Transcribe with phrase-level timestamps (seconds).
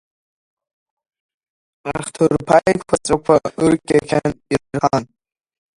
[1.95, 5.03] Ахҭырԥа еиқәаҵәақәа ырқьақьан ирхан.